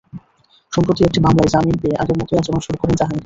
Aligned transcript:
সম্প্রতি 0.73 1.01
একটি 1.03 1.19
মামলায় 1.19 1.51
জামিন 1.53 1.77
পেয়ে 1.81 1.99
আগের 2.01 2.17
মতোই 2.19 2.39
আচরণ 2.41 2.61
শুরু 2.65 2.77
করেন 2.79 2.95
জাহাঙ্গীর। 2.95 3.19